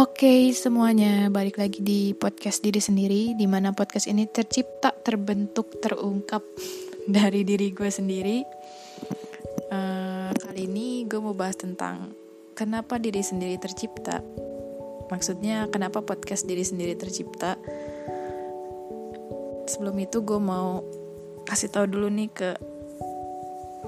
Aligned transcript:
Oke 0.00 0.48
semuanya, 0.56 1.28
balik 1.28 1.60
lagi 1.60 1.84
di 1.84 2.16
podcast 2.16 2.64
diri 2.64 2.80
sendiri 2.80 3.36
Di 3.36 3.44
mana 3.44 3.76
podcast 3.76 4.08
ini 4.08 4.24
tercipta, 4.24 4.96
terbentuk, 4.96 5.76
terungkap 5.76 6.40
dari 7.20 7.44
diri 7.44 7.68
gue 7.68 7.92
sendiri. 7.92 8.40
Uh, 9.68 10.32
Kali 10.32 10.64
ini 10.64 11.04
gue 11.04 11.20
mau 11.20 11.36
bahas 11.36 11.60
tentang 11.60 12.16
Kenapa 12.56 12.96
diri 12.96 13.20
sendiri 13.20 13.60
tercipta. 13.60 14.24
Maksudnya 15.12 15.68
kenapa 15.68 16.00
podcast 16.00 16.48
diri 16.48 16.64
sendiri 16.64 16.96
tercipta? 16.96 17.60
Sebelum 19.68 20.00
itu 20.00 20.24
gue 20.24 20.40
mau 20.40 20.80
kasih 21.44 21.76
tahu 21.76 21.84
dulu 21.84 22.08
nih 22.08 22.32
ke 22.32 22.56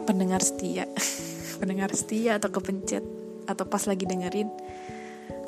pendengar 0.05 0.45
setia. 0.45 0.85
Pendengar 1.65 1.89
setia 1.97 2.37
atau 2.37 2.53
kepencet 2.53 3.01
Atau 3.49 3.65
pas 3.65 3.81
lagi 3.89 4.05
dengerin 4.05 4.53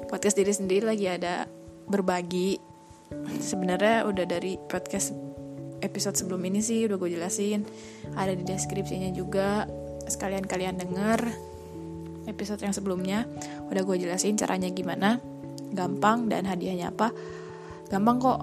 podcast 0.07 0.37
diri 0.37 0.53
sendiri 0.53 0.85
lagi 0.85 1.07
ada 1.09 1.49
berbagi. 1.89 2.61
Sebenarnya 3.41 4.09
udah 4.09 4.25
dari 4.25 4.57
podcast 4.57 5.13
episode 5.85 6.17
sebelum 6.17 6.41
ini 6.49 6.65
sih 6.65 6.89
udah 6.89 6.97
gue 6.97 7.11
jelasin. 7.17 7.65
Ada 8.17 8.33
di 8.33 8.45
deskripsinya 8.45 9.13
juga 9.13 9.69
sekalian 10.09 10.45
kalian 10.45 10.81
denger 10.81 11.21
episode 12.29 12.61
yang 12.65 12.73
sebelumnya. 12.73 13.29
Udah 13.69 13.83
gue 13.85 13.97
jelasin 14.01 14.41
caranya 14.41 14.73
gimana 14.73 15.21
gampang 15.75 16.31
dan 16.33 16.49
hadiahnya 16.49 16.95
apa. 16.95 17.13
Gampang 17.93 18.19
kok. 18.21 18.41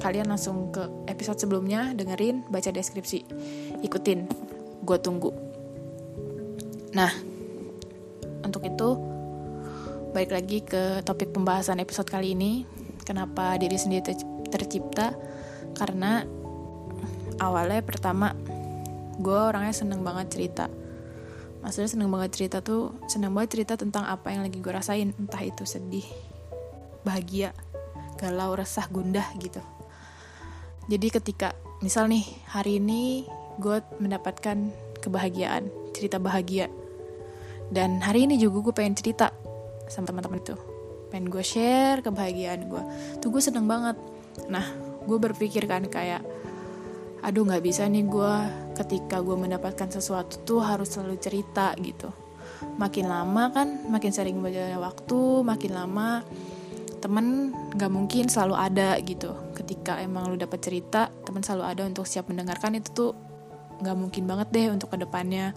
Kalian 0.00 0.32
langsung 0.32 0.72
ke 0.72 0.80
episode 1.12 1.36
sebelumnya 1.36 1.92
dengerin 1.92 2.48
baca 2.48 2.72
deskripsi. 2.72 3.20
Ikutin. 3.84 4.24
Gue 4.80 4.96
tunggu. 4.96 5.28
Nah 6.96 7.12
untuk 8.40 8.64
itu 8.64 9.09
balik 10.10 10.34
lagi 10.34 10.58
ke 10.66 11.06
topik 11.06 11.30
pembahasan 11.30 11.78
episode 11.78 12.10
kali 12.10 12.34
ini. 12.34 12.66
Kenapa 13.06 13.54
diri 13.54 13.78
sendiri 13.78 14.10
tercipta? 14.50 15.14
Karena 15.78 16.26
awalnya 17.38 17.78
pertama 17.78 18.34
gue 19.22 19.38
orangnya 19.38 19.70
seneng 19.70 20.02
banget 20.02 20.34
cerita. 20.34 20.66
Maksudnya 21.62 21.90
seneng 21.94 22.10
banget 22.10 22.34
cerita 22.34 22.58
tuh 22.58 22.90
seneng 23.06 23.30
banget 23.38 23.54
cerita 23.54 23.78
tentang 23.78 24.02
apa 24.02 24.34
yang 24.34 24.42
lagi 24.42 24.58
gue 24.58 24.72
rasain. 24.74 25.14
Entah 25.14 25.42
itu 25.46 25.62
sedih, 25.62 26.06
bahagia, 27.06 27.54
galau, 28.18 28.58
resah, 28.58 28.90
gundah 28.90 29.30
gitu. 29.38 29.62
Jadi 30.90 31.06
ketika 31.06 31.54
misal 31.86 32.10
nih 32.10 32.26
hari 32.50 32.82
ini 32.82 33.30
gue 33.62 33.78
mendapatkan 34.02 34.74
kebahagiaan, 34.98 35.70
cerita 35.94 36.18
bahagia. 36.18 36.66
Dan 37.70 38.02
hari 38.02 38.26
ini 38.26 38.42
juga 38.42 38.66
gue 38.66 38.74
pengen 38.74 38.98
cerita 38.98 39.30
sama 39.90 40.08
teman-teman 40.08 40.38
itu. 40.38 40.54
Pengen 41.10 41.26
gue 41.26 41.42
share 41.42 42.00
kebahagiaan 42.06 42.70
gue 42.70 42.82
tuh 43.18 43.28
gue 43.34 43.42
seneng 43.42 43.66
banget. 43.66 43.98
Nah 44.46 44.64
gue 45.04 45.18
berpikir 45.18 45.66
kan 45.66 45.84
kayak 45.90 46.22
aduh 47.20 47.44
nggak 47.44 47.60
bisa 47.60 47.84
nih 47.84 48.08
gue 48.08 48.32
ketika 48.80 49.20
gue 49.20 49.36
mendapatkan 49.36 49.92
sesuatu 49.92 50.40
tuh 50.46 50.60
harus 50.64 50.88
selalu 50.94 51.20
cerita 51.20 51.74
gitu. 51.82 52.08
Makin 52.80 53.10
lama 53.10 53.52
kan 53.52 53.90
makin 53.90 54.12
sering 54.14 54.40
berjalannya 54.40 54.80
waktu 54.80 55.20
makin 55.44 55.72
lama 55.76 56.24
temen 57.00 57.56
nggak 57.76 57.92
mungkin 57.92 58.28
selalu 58.30 58.54
ada 58.56 58.96
gitu. 59.02 59.32
Ketika 59.56 59.98
emang 60.00 60.30
lu 60.30 60.36
dapat 60.38 60.62
cerita 60.62 61.10
teman 61.26 61.42
selalu 61.42 61.64
ada 61.66 61.82
untuk 61.88 62.06
siap 62.06 62.28
mendengarkan 62.30 62.78
itu 62.78 62.88
tuh 62.92 63.12
nggak 63.80 63.96
mungkin 63.96 64.28
banget 64.28 64.48
deh 64.52 64.66
untuk 64.72 64.92
ke 64.92 64.96
depannya. 65.00 65.52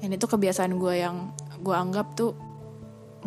Ini 0.00 0.20
tuh 0.20 0.36
kebiasaan 0.36 0.76
gue 0.76 0.94
yang 1.00 1.32
gue 1.60 1.72
anggap 1.72 2.12
tuh 2.14 2.36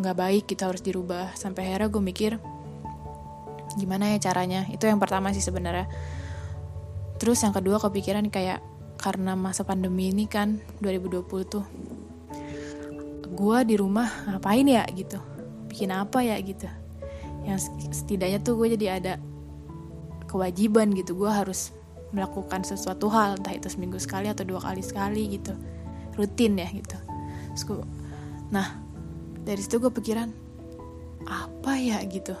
nggak 0.00 0.16
baik 0.16 0.44
kita 0.48 0.72
harus 0.72 0.80
dirubah. 0.80 1.36
Sampai 1.36 1.68
akhirnya 1.68 1.92
gue 1.92 2.02
mikir 2.02 2.32
gimana 3.76 4.10
ya 4.16 4.18
caranya? 4.18 4.66
Itu 4.72 4.88
yang 4.88 4.98
pertama 4.98 5.30
sih 5.30 5.44
sebenarnya. 5.44 5.86
Terus 7.20 7.38
yang 7.44 7.52
kedua 7.52 7.76
kepikiran 7.76 8.32
kayak 8.32 8.64
karena 8.96 9.36
masa 9.36 9.64
pandemi 9.64 10.08
ini 10.12 10.24
kan 10.24 10.60
2020 10.80 11.24
tuh 11.48 11.64
gue 13.30 13.58
di 13.64 13.74
rumah 13.76 14.08
ngapain 14.26 14.64
ya 14.64 14.84
gitu? 14.92 15.20
Bikin 15.68 15.92
apa 15.92 16.24
ya 16.24 16.40
gitu? 16.40 16.66
Yang 17.44 17.72
setidaknya 17.92 18.40
tuh 18.40 18.56
gue 18.58 18.74
jadi 18.76 19.00
ada 19.00 19.14
kewajiban 20.26 20.92
gitu. 20.96 21.14
Gue 21.14 21.30
harus 21.30 21.72
melakukan 22.10 22.66
sesuatu 22.66 23.06
hal 23.06 23.38
entah 23.38 23.54
itu 23.54 23.70
seminggu 23.70 24.00
sekali 24.02 24.26
atau 24.26 24.42
dua 24.42 24.58
kali 24.58 24.82
sekali 24.82 25.30
gitu. 25.30 25.54
Rutin 26.18 26.58
ya 26.58 26.68
gitu. 26.68 26.98
Nah 28.50 28.89
dari 29.44 29.60
situ 29.60 29.80
gue 29.80 29.92
pikiran 29.92 30.28
apa 31.28 31.72
ya? 31.76 32.00
gitu. 32.06 32.34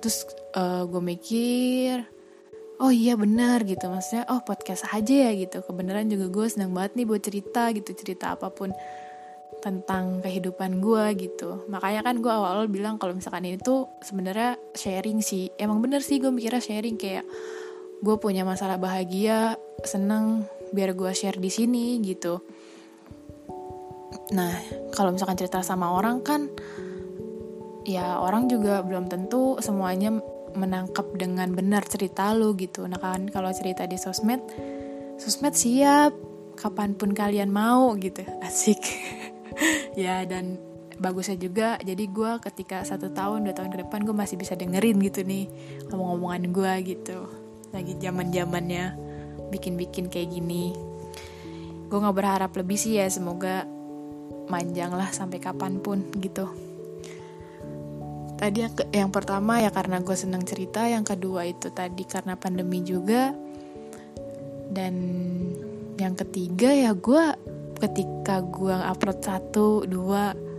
Terus 0.00 0.24
uh, 0.56 0.88
gue 0.88 1.02
mikir 1.02 2.04
oh 2.80 2.88
iya 2.88 3.14
benar 3.14 3.62
gitu. 3.68 3.92
Maksudnya 3.92 4.24
oh 4.32 4.40
podcast 4.40 4.88
aja 4.90 5.28
ya 5.28 5.32
gitu. 5.36 5.60
Kebenaran 5.60 6.08
juga 6.08 6.32
gue 6.32 6.46
senang 6.48 6.72
banget 6.72 6.96
nih 6.96 7.06
buat 7.06 7.22
cerita 7.22 7.68
gitu 7.76 7.92
cerita 7.92 8.32
apa 8.34 8.48
pun 8.48 8.72
tentang 9.60 10.24
kehidupan 10.24 10.80
gue 10.80 11.04
gitu. 11.20 11.68
Makanya 11.68 12.00
kan 12.00 12.16
gue 12.24 12.32
awal-awal 12.32 12.66
bilang 12.72 12.96
kalau 12.96 13.12
misalkan 13.12 13.44
ini 13.44 13.60
tuh 13.60 13.84
sebenarnya 14.00 14.56
sharing 14.72 15.20
sih. 15.20 15.52
Emang 15.60 15.84
bener 15.84 16.00
sih 16.00 16.16
gue 16.16 16.32
mikirnya 16.32 16.64
sharing 16.64 16.96
kayak 16.96 17.28
gue 18.00 18.16
punya 18.16 18.48
masalah 18.48 18.80
bahagia 18.80 19.60
seneng 19.84 20.48
biar 20.72 20.96
gue 20.96 21.12
share 21.12 21.36
di 21.36 21.52
sini 21.52 22.00
gitu 22.00 22.40
Nah, 24.30 24.54
kalau 24.94 25.10
misalkan 25.10 25.38
cerita 25.38 25.62
sama 25.62 25.90
orang 25.90 26.22
kan 26.22 26.46
ya 27.82 28.20
orang 28.22 28.46
juga 28.46 28.84
belum 28.84 29.10
tentu 29.10 29.58
semuanya 29.58 30.14
menangkap 30.54 31.06
dengan 31.14 31.50
benar 31.54 31.86
cerita 31.86 32.34
lu 32.34 32.54
gitu. 32.58 32.86
Nah 32.86 32.98
kan 32.98 33.30
kalau 33.30 33.50
cerita 33.54 33.86
di 33.86 33.98
sosmed, 33.98 34.42
sosmed 35.18 35.54
siap 35.54 36.14
kapan 36.58 36.94
pun 36.98 37.14
kalian 37.14 37.50
mau 37.50 37.94
gitu, 37.98 38.26
asik. 38.46 38.82
ya 39.98 40.22
dan 40.24 40.56
bagusnya 41.00 41.36
juga 41.40 41.80
jadi 41.80 42.04
gue 42.12 42.32
ketika 42.44 42.84
satu 42.84 43.08
tahun 43.10 43.48
dua 43.48 43.56
tahun 43.56 43.72
ke 43.72 43.78
depan 43.88 44.04
gue 44.04 44.12
masih 44.12 44.36
bisa 44.36 44.52
dengerin 44.52 45.00
gitu 45.00 45.24
nih 45.24 45.48
ngomong-ngomongan 45.88 46.52
gue 46.52 46.72
gitu 46.92 47.18
lagi 47.72 47.96
zaman 47.96 48.28
zamannya 48.28 49.00
bikin-bikin 49.48 50.12
kayak 50.12 50.28
gini 50.28 50.76
gue 51.88 51.98
nggak 51.98 52.16
berharap 52.16 52.52
lebih 52.52 52.76
sih 52.76 53.00
ya 53.00 53.08
semoga 53.08 53.64
manjang 54.50 54.90
lah 54.90 55.08
sampai 55.14 55.38
kapan 55.38 55.78
pun 55.78 56.10
gitu. 56.18 56.50
Tadi 58.34 58.58
yang, 58.66 58.74
yang 58.90 59.10
pertama 59.14 59.62
ya 59.62 59.70
karena 59.70 60.02
gue 60.02 60.16
senang 60.16 60.42
cerita 60.42 60.88
yang 60.90 61.06
kedua 61.06 61.46
itu 61.46 61.70
tadi 61.70 62.02
karena 62.02 62.34
pandemi 62.34 62.82
juga. 62.82 63.30
Dan 64.70 64.94
yang 66.00 66.18
ketiga 66.18 66.74
ya 66.74 66.96
gue 66.96 67.24
ketika 67.78 68.42
gue 68.42 68.74
upload 68.74 69.20
satu 69.22 69.84
dua 69.86 70.49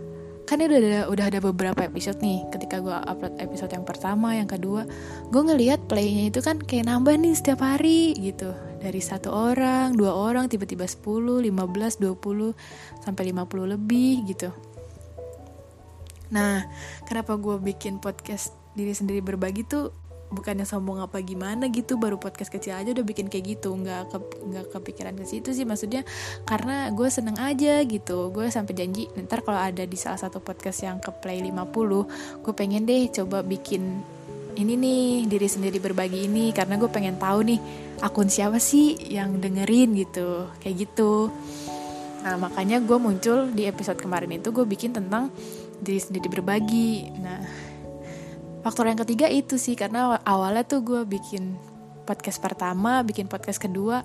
kan 0.52 0.60
ini 0.60 0.68
udah 0.68 0.80
ada 0.84 1.02
udah 1.08 1.26
ada 1.32 1.40
beberapa 1.40 1.80
episode 1.80 2.20
nih 2.20 2.44
ketika 2.52 2.84
gue 2.84 2.92
upload 2.92 3.40
episode 3.40 3.72
yang 3.72 3.88
pertama 3.88 4.36
yang 4.36 4.44
kedua 4.44 4.84
gue 5.32 5.42
ngelihat 5.48 5.88
playnya 5.88 6.28
itu 6.28 6.44
kan 6.44 6.60
kayak 6.60 6.92
nambah 6.92 7.16
nih 7.16 7.32
setiap 7.32 7.64
hari 7.64 8.12
gitu. 8.20 8.52
Dari 8.76 9.00
satu 9.00 9.32
orang 9.32 9.96
dua 9.96 10.12
orang 10.12 10.52
tiba-tiba 10.52 10.84
10 10.84 11.40
15 11.40 12.04
20 12.04 13.00
sampai 13.00 13.32
50 13.32 13.72
lebih 13.72 14.28
gitu. 14.28 14.52
Nah 16.36 16.68
kenapa 17.08 17.40
gue 17.40 17.56
bikin 17.56 17.96
podcast 17.96 18.52
diri 18.76 18.92
sendiri 18.92 19.24
berbagi 19.24 19.64
tuh 19.64 19.88
bukannya 20.32 20.64
sombong 20.64 21.04
apa 21.04 21.20
gimana 21.20 21.68
gitu 21.68 22.00
baru 22.00 22.16
podcast 22.16 22.48
kecil 22.48 22.74
aja 22.74 22.90
udah 22.90 23.04
bikin 23.04 23.28
kayak 23.28 23.60
gitu 23.60 23.76
nggak 23.76 24.10
ke 24.10 24.18
nggak 24.48 24.66
kepikiran 24.72 25.14
ke 25.14 25.24
situ 25.28 25.52
sih 25.52 25.68
maksudnya 25.68 26.02
karena 26.48 26.88
gue 26.90 27.08
seneng 27.12 27.36
aja 27.36 27.84
gitu 27.84 28.32
gue 28.32 28.48
sampai 28.48 28.72
janji 28.72 29.12
ntar 29.28 29.44
kalau 29.44 29.60
ada 29.60 29.84
di 29.84 29.94
salah 30.00 30.18
satu 30.18 30.40
podcast 30.40 30.88
yang 30.88 30.98
ke 30.98 31.12
play 31.20 31.44
50 31.44 32.42
gue 32.42 32.52
pengen 32.56 32.88
deh 32.88 33.12
coba 33.12 33.44
bikin 33.44 34.00
ini 34.56 34.76
nih 34.76 35.04
diri 35.28 35.48
sendiri 35.48 35.80
berbagi 35.80 36.28
ini 36.28 36.52
karena 36.52 36.76
gue 36.76 36.88
pengen 36.88 37.16
tahu 37.16 37.40
nih 37.44 37.60
akun 38.04 38.28
siapa 38.28 38.60
sih 38.60 38.98
yang 39.08 39.40
dengerin 39.40 39.96
gitu 39.96 40.48
kayak 40.60 40.88
gitu. 40.88 41.32
Nah 42.22 42.36
makanya 42.38 42.78
gue 42.84 42.98
muncul 43.00 43.48
di 43.50 43.64
episode 43.64 43.98
kemarin 43.98 44.36
itu 44.36 44.52
gue 44.52 44.66
bikin 44.68 44.92
tentang 44.92 45.32
diri 45.80 45.98
sendiri 45.98 46.28
berbagi. 46.28 47.08
Nah 47.18 47.40
faktor 48.62 48.88
yang 48.88 48.98
ketiga 48.98 49.26
itu 49.26 49.58
sih 49.58 49.74
karena 49.74 50.18
awalnya 50.22 50.62
tuh 50.62 50.80
gue 50.86 51.02
bikin 51.06 51.58
podcast 52.02 52.42
pertama 52.42 53.02
bikin 53.06 53.30
podcast 53.30 53.62
kedua 53.62 54.02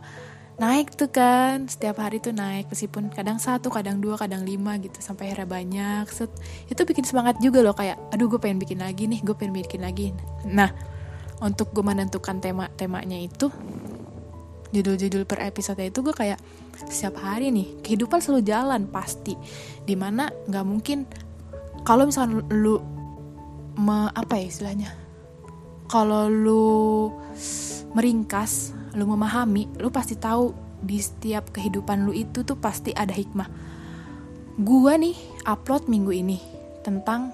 naik 0.58 0.98
tuh 0.98 1.14
kan 1.14 1.70
setiap 1.70 2.02
hari 2.02 2.18
tuh 2.18 2.34
naik 2.34 2.66
meskipun 2.74 3.14
kadang 3.14 3.38
satu 3.38 3.70
kadang 3.70 4.02
dua 4.02 4.18
kadang 4.18 4.42
lima 4.42 4.82
gitu 4.82 4.98
sampai 4.98 5.30
akhirnya 5.30 5.46
banyak. 5.46 6.06
Set 6.10 6.34
itu 6.66 6.82
bikin 6.82 7.06
semangat 7.06 7.38
juga 7.38 7.62
loh 7.62 7.78
kayak 7.78 7.98
aduh 8.10 8.26
gue 8.26 8.42
pengen 8.42 8.58
bikin 8.58 8.82
lagi 8.82 9.06
nih 9.06 9.22
gue 9.22 9.38
pengen 9.38 9.54
bikin 9.54 9.86
lagi. 9.86 10.18
Nah 10.50 10.74
untuk 11.46 11.70
gue 11.78 11.86
menentukan 11.86 12.42
tema 12.42 12.74
temanya 12.74 13.22
itu 13.22 13.54
judul-judul 14.74 15.30
per 15.30 15.46
episode 15.46 15.80
itu 15.80 16.02
gue 16.02 16.12
kayak 16.12 16.42
setiap 16.90 17.22
hari 17.22 17.54
nih 17.54 17.78
kehidupan 17.86 18.18
selalu 18.18 18.42
jalan 18.50 18.90
pasti. 18.90 19.38
Di 19.86 19.94
mana 19.94 20.26
nggak 20.26 20.66
mungkin 20.66 21.06
kalau 21.86 22.10
misalkan 22.10 22.42
lu 22.50 22.82
me, 23.78 24.10
apa 24.12 24.34
ya 24.42 24.46
istilahnya? 24.50 24.90
Kalau 25.88 26.28
lu 26.28 26.68
meringkas 27.96 28.76
lu 28.98 29.08
memahami 29.08 29.70
lu 29.80 29.94
pasti 29.94 30.18
tahu 30.18 30.52
di 30.82 30.98
setiap 31.00 31.54
kehidupan 31.54 32.06
lu 32.06 32.14
itu 32.14 32.44
tuh 32.44 32.58
pasti 32.58 32.92
ada 32.92 33.14
hikmah. 33.14 33.48
Gua 34.58 34.98
nih 34.98 35.16
upload 35.46 35.88
minggu 35.88 36.12
ini 36.12 36.38
tentang 36.82 37.32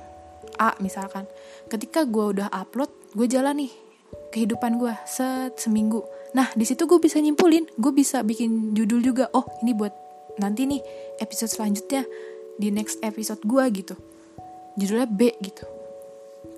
A 0.59 0.75
misalkan. 0.83 1.25
Ketika 1.71 2.05
gua 2.05 2.29
udah 2.35 2.47
upload 2.53 2.91
gue 3.17 3.25
jalan 3.25 3.65
nih 3.65 3.71
kehidupan 4.29 4.77
gue 4.77 4.93
set 5.09 5.57
seminggu. 5.57 6.05
Nah 6.37 6.49
di 6.53 6.65
situ 6.65 6.85
gue 6.85 6.97
bisa 6.97 7.17
nyimpulin 7.17 7.65
gue 7.77 7.93
bisa 7.93 8.21
bikin 8.25 8.73
judul 8.73 9.01
juga 9.01 9.29
oh 9.33 9.45
ini 9.65 9.73
buat 9.73 9.93
nanti 10.41 10.65
nih 10.65 10.81
episode 11.21 11.49
selanjutnya 11.49 12.05
di 12.57 12.69
next 12.69 13.01
episode 13.01 13.41
gue 13.41 13.63
gitu. 13.73 13.95
Judulnya 14.77 15.09
B 15.09 15.33
gitu 15.41 15.72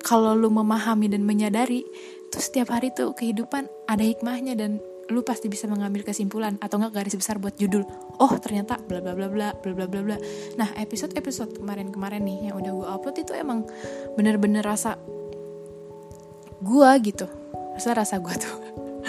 kalau 0.05 0.37
lu 0.37 0.53
memahami 0.53 1.09
dan 1.09 1.25
menyadari 1.25 1.81
tuh 2.29 2.41
setiap 2.41 2.73
hari 2.73 2.93
tuh 2.93 3.17
kehidupan 3.17 3.65
ada 3.89 4.03
hikmahnya 4.05 4.53
dan 4.53 4.77
lu 5.05 5.21
pasti 5.21 5.45
bisa 5.45 5.69
mengambil 5.69 6.01
kesimpulan 6.01 6.57
atau 6.57 6.81
enggak 6.81 7.01
garis 7.01 7.13
besar 7.13 7.37
buat 7.37 7.53
judul 7.61 7.85
oh 8.17 8.33
ternyata 8.41 8.81
bla 8.81 8.97
bla 9.01 9.13
bla 9.13 9.29
bla 9.29 9.53
bla 9.53 9.73
bla 9.73 9.85
bla 9.85 10.01
bla. 10.01 10.17
Nah 10.57 10.69
episode 10.81 11.13
episode 11.13 11.53
kemarin 11.61 11.93
kemarin 11.93 12.25
nih 12.25 12.49
yang 12.49 12.55
udah 12.57 12.71
gue 12.73 12.87
upload 12.89 13.17
itu 13.21 13.33
emang 13.37 13.69
bener-bener 14.17 14.65
rasa 14.65 14.97
gue 16.61 16.89
gitu. 17.05 17.29
Rasa 17.77 17.93
rasa 17.93 18.15
gue 18.17 18.33
tuh 18.33 18.55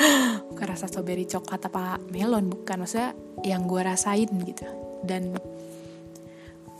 bukan 0.52 0.66
rasa 0.68 0.84
strawberry 0.84 1.24
coklat 1.24 1.64
apa 1.64 1.96
melon 2.12 2.52
bukan. 2.52 2.84
Maksudnya 2.84 3.16
yang 3.40 3.64
gue 3.64 3.80
rasain 3.80 4.28
gitu. 4.44 4.68
Dan 5.00 5.32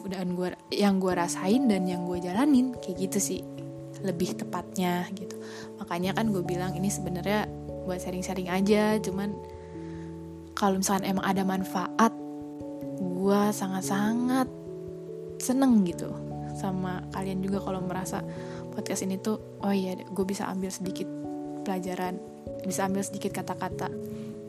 dan 0.07 0.39
gue 0.39 0.55
yang 0.71 1.03
gue 1.03 1.13
rasain 1.17 1.67
dan 1.67 1.89
yang 1.89 2.05
gue 2.05 2.21
jalanin 2.23 2.77
kayak 2.79 3.11
gitu 3.11 3.19
sih 3.19 3.41
lebih 4.05 4.37
tepatnya 4.37 5.07
gitu. 5.15 5.37
Makanya 5.81 6.17
kan 6.17 6.29
gue 6.33 6.43
bilang 6.43 6.75
ini 6.77 6.91
sebenarnya 6.91 7.49
buat 7.87 8.03
sharing-sharing 8.03 8.51
aja 8.51 8.99
cuman 8.99 9.31
kalau 10.59 10.83
misalkan 10.83 11.07
emang 11.07 11.23
ada 11.23 11.47
manfaat 11.47 12.11
gue 12.99 13.43
sangat-sangat 13.55 14.51
seneng 15.39 15.87
gitu 15.87 16.11
sama 16.59 17.07
kalian 17.15 17.47
juga 17.47 17.63
kalau 17.63 17.79
merasa 17.85 18.27
podcast 18.75 19.07
ini 19.07 19.23
tuh 19.23 19.39
oh 19.63 19.71
iya 19.71 19.95
gue 19.95 20.25
bisa 20.27 20.51
ambil 20.51 20.73
sedikit 20.75 21.07
pelajaran 21.63 22.19
bisa 22.67 22.91
ambil 22.91 23.07
sedikit 23.07 23.31
kata-kata 23.31 23.87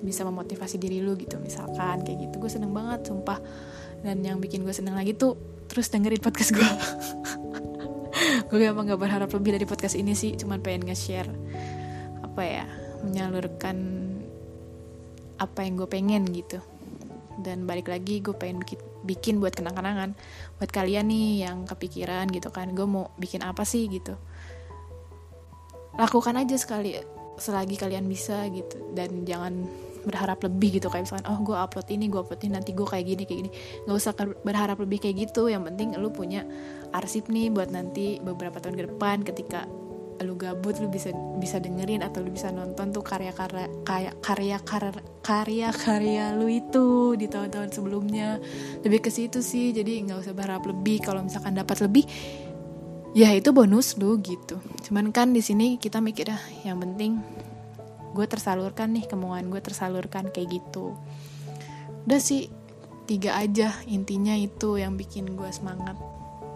bisa 0.01 0.21
memotivasi 0.25 0.77
diri 0.77 1.01
lu 1.01 1.17
gitu 1.17 1.41
misalkan 1.41 2.05
kayak 2.05 2.29
gitu. 2.29 2.37
Gue 2.37 2.51
seneng 2.51 2.73
banget 2.73 3.09
sumpah. 3.09 3.41
Dan 4.05 4.21
yang 4.21 4.37
bikin 4.37 4.61
gue 4.61 4.73
seneng 4.73 4.93
lagi 4.93 5.17
tuh 5.17 5.33
terus 5.67 5.89
dengerin 5.89 6.21
podcast 6.21 6.53
gue 6.53 6.63
gue 8.49 8.59
emang 8.63 8.89
gak 8.89 9.01
berharap 9.01 9.29
lebih 9.31 9.55
dari 9.59 9.65
podcast 9.67 9.95
ini 9.95 10.13
sih 10.13 10.35
cuman 10.35 10.59
pengen 10.61 10.89
nge-share 10.91 11.29
apa 12.23 12.41
ya 12.43 12.65
menyalurkan 13.05 13.77
apa 15.37 15.59
yang 15.63 15.77
gue 15.77 15.89
pengen 15.89 16.23
gitu. 16.33 16.59
Dan 17.37 17.69
balik 17.69 17.93
lagi 17.93 18.17
gue 18.19 18.33
pengen 18.33 18.65
bikin, 18.65 18.79
bikin 19.05 19.35
buat 19.37 19.53
kenang-kenangan. 19.53 20.17
Buat 20.57 20.71
kalian 20.73 21.07
nih 21.13 21.45
yang 21.47 21.69
kepikiran 21.69 22.25
gitu 22.33 22.49
kan 22.49 22.73
gue 22.73 22.85
mau 22.89 23.13
bikin 23.21 23.45
apa 23.45 23.61
sih 23.61 23.85
gitu. 23.85 24.17
Lakukan 25.97 26.37
aja 26.37 26.57
sekali 26.57 26.97
selagi 27.37 27.77
kalian 27.77 28.09
bisa 28.09 28.49
gitu. 28.49 28.81
Dan 28.97 29.25
jangan 29.29 29.69
berharap 30.07 30.39
lebih 30.41 30.79
gitu. 30.79 30.87
Kayak 30.87 31.11
misalkan 31.11 31.27
oh 31.27 31.39
gue 31.43 31.57
upload 31.57 31.87
ini 31.91 32.05
gue 32.07 32.19
upload 32.23 32.41
ini 32.47 32.51
nanti 32.55 32.71
gue 32.71 32.87
kayak 32.87 33.05
gini 33.05 33.23
kayak 33.27 33.39
gini. 33.45 33.51
Nggak 33.83 33.97
usah 33.99 34.13
berharap 34.41 34.77
lebih 34.79 35.03
kayak 35.03 35.29
gitu. 35.29 35.51
Yang 35.51 35.63
penting 35.73 35.99
lu 35.99 36.09
punya 36.09 36.47
arsip 36.95 37.27
nih 37.27 37.51
buat 37.51 37.69
nanti 37.69 38.23
beberapa 38.23 38.57
tahun 38.63 38.75
ke 38.79 38.83
depan 38.95 39.27
ketika 39.27 39.67
lu 40.25 40.33
gabut 40.33 40.73
lu 40.81 40.89
bisa 40.89 41.13
bisa 41.37 41.61
dengerin 41.61 42.01
atau 42.01 42.25
lu 42.25 42.33
bisa 42.33 42.49
nonton 42.49 42.89
tuh 42.89 43.05
karya-karya 43.05 43.69
kayak 43.85 44.17
karya 44.25 44.57
karya 45.21 45.69
karya 45.69 46.25
lu 46.33 46.49
itu 46.49 47.13
di 47.19 47.29
tahun-tahun 47.29 47.75
sebelumnya. 47.75 48.41
Lebih 48.81 49.05
ke 49.05 49.11
situ 49.13 49.45
sih. 49.45 49.75
Jadi 49.75 50.07
nggak 50.09 50.25
usah 50.25 50.33
berharap 50.33 50.65
lebih. 50.65 51.05
Kalau 51.05 51.21
misalkan 51.21 51.53
dapat 51.53 51.85
lebih 51.85 52.07
ya 53.13 53.33
itu 53.33 53.49
bonus 53.53 53.97
lu 53.97 54.17
gitu. 54.21 54.57
Cuman 54.89 55.13
kan 55.13 55.33
di 55.33 55.41
sini 55.41 55.77
kita 55.77 56.01
mikir 56.01 56.33
ah 56.33 56.43
yang 56.65 56.81
penting 56.81 57.21
gue 58.17 58.25
tersalurkan 58.25 58.97
nih 58.97 59.05
kemauan 59.05 59.53
gue 59.53 59.61
tersalurkan 59.61 60.33
kayak 60.33 60.57
gitu. 60.57 60.97
Udah 62.09 62.17
sih 62.17 62.49
tiga 63.05 63.37
aja 63.37 63.77
intinya 63.85 64.33
itu 64.33 64.81
yang 64.81 64.97
bikin 64.97 65.37
gue 65.37 65.49
semangat. 65.53 65.93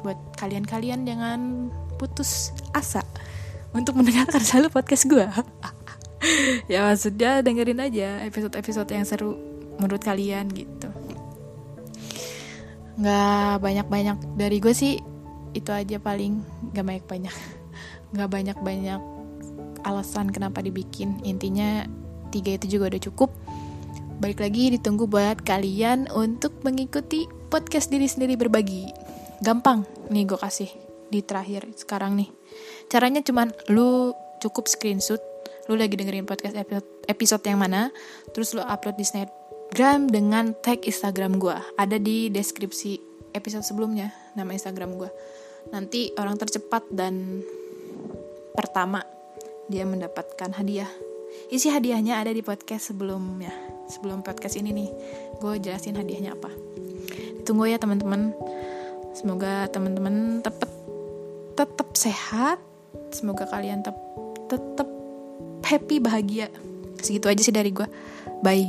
Buat 0.02 0.18
kalian-kalian 0.42 1.06
jangan 1.06 1.70
putus 2.02 2.50
asa 2.74 3.06
untuk 3.78 3.94
mendengarkan 4.02 4.42
selalu 4.42 4.74
podcast 4.74 5.06
gue. 5.06 5.28
Ya 6.70 6.86
maksudnya 6.86 7.42
dengerin 7.42 7.82
aja 7.82 8.22
episode-episode 8.30 8.94
yang 8.94 9.10
seru 9.10 9.34
menurut 9.82 10.06
kalian 10.06 10.54
gitu. 10.54 10.86
Nggak 13.02 13.58
banyak-banyak 13.58 14.38
dari 14.38 14.62
gue 14.62 14.70
sih 14.70 15.02
itu 15.58 15.72
aja 15.74 15.98
paling. 15.98 16.46
Gak 16.78 16.86
banyak 16.86 17.06
banyak 17.10 17.36
gak 18.12 18.30
banyak 18.30 18.58
banyak 18.62 19.02
alasan 19.84 20.30
kenapa 20.30 20.62
dibikin. 20.64 21.20
Intinya 21.26 21.86
tiga 22.30 22.56
itu 22.56 22.78
juga 22.78 22.94
udah 22.94 23.02
cukup. 23.02 23.30
Balik 24.22 24.42
lagi 24.42 24.78
ditunggu 24.78 25.10
buat 25.10 25.42
kalian 25.42 26.10
untuk 26.14 26.62
mengikuti 26.62 27.26
podcast 27.50 27.90
diri 27.90 28.06
sendiri 28.06 28.38
berbagi. 28.38 28.88
Gampang. 29.42 29.84
Nih 30.14 30.30
gue 30.30 30.38
kasih 30.38 30.70
di 31.10 31.26
terakhir 31.26 31.66
sekarang 31.74 32.16
nih. 32.16 32.30
Caranya 32.88 33.26
cuman 33.26 33.50
lu 33.74 34.14
cukup 34.42 34.66
screenshot 34.66 35.22
lu 35.70 35.78
lagi 35.78 35.94
dengerin 35.94 36.26
podcast 36.26 36.58
episode, 36.58 36.88
episode 37.06 37.44
yang 37.46 37.62
mana 37.62 37.94
terus 38.34 38.52
lu 38.58 38.60
upload 38.66 38.98
di 38.98 39.06
snapgram 39.06 40.10
dengan 40.10 40.58
tag 40.58 40.82
instagram 40.82 41.38
gue 41.38 41.56
ada 41.78 41.96
di 42.02 42.34
deskripsi 42.34 42.98
episode 43.32 43.64
sebelumnya 43.64 44.10
nama 44.34 44.52
instagram 44.52 44.98
gue 44.98 45.10
nanti 45.70 46.12
orang 46.18 46.36
tercepat 46.42 46.90
dan 46.90 47.46
pertama 48.58 49.06
dia 49.72 49.88
mendapatkan 49.88 50.52
hadiah. 50.52 50.92
Isi 51.48 51.72
hadiahnya 51.72 52.20
ada 52.20 52.36
di 52.36 52.44
podcast 52.44 52.92
sebelumnya 52.92 53.56
sebelum 53.88 54.20
podcast 54.20 54.60
ini 54.60 54.76
nih. 54.76 54.90
Gue 55.40 55.58
jelasin 55.64 55.96
hadiahnya 55.96 56.36
apa. 56.36 56.52
Tunggu 57.48 57.72
ya 57.72 57.80
teman-teman. 57.80 58.36
Semoga 59.16 59.72
teman-teman 59.72 60.44
tetap 60.44 60.70
tetap 61.56 61.90
sehat. 61.96 62.60
Semoga 63.16 63.48
kalian 63.48 63.80
tetap 63.80 63.98
tetap 64.52 64.88
happy 65.64 66.04
bahagia. 66.04 66.52
Segitu 67.00 67.32
aja 67.32 67.42
sih 67.42 67.56
dari 67.56 67.72
gue 67.72 67.88
bye 68.44 68.68